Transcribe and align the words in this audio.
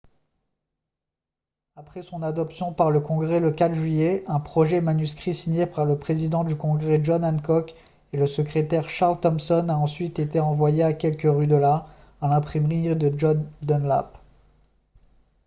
après 1.75 2.01
son 2.01 2.23
adoption 2.23 2.73
par 2.73 2.89
le 2.89 3.01
congrès 3.01 3.39
le 3.39 3.51
4 3.51 3.75
juillet 3.75 4.23
un 4.25 4.39
projet 4.39 4.81
manuscrit 4.81 5.35
signé 5.35 5.67
par 5.67 5.85
le 5.85 5.95
président 5.99 6.43
du 6.43 6.55
congrès 6.57 7.01
john 7.03 7.23
hancock 7.23 7.75
et 8.11 8.17
le 8.17 8.25
secrétaire 8.25 8.89
charles 8.89 9.19
thomson 9.19 9.69
a 9.69 9.73
ensuite 9.75 10.17
été 10.17 10.39
envoyé 10.39 10.81
à 10.81 10.93
quelques 10.93 11.29
rues 11.31 11.45
de 11.45 11.55
là 11.55 11.87
à 12.19 12.27
l'imprimerie 12.29 12.95
de 12.95 13.13
john 13.15 13.45
dunlap 13.61 14.17